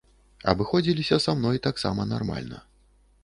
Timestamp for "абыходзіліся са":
0.53-1.35